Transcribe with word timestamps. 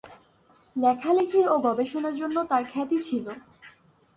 লেখালেখি 0.75 1.41
ও 1.45 1.55
গবেষণার 1.67 2.15
জন্য 2.15 2.37
তার 2.51 2.63
খ্যাতি 2.71 2.97
ছিল। 3.07 3.25